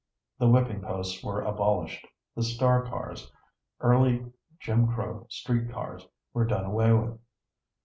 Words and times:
The 0.39 0.47
whipping 0.49 0.81
posts 0.81 1.23
were 1.23 1.43
abolished; 1.43 2.07
the 2.35 2.41
star 2.41 2.81
cars 2.87 3.31
early 3.81 4.31
Jim 4.59 4.87
Crow 4.87 5.27
street 5.29 5.69
cars 5.71 6.07
were 6.33 6.43
done 6.45 6.65
away 6.65 6.91
with. 6.91 7.19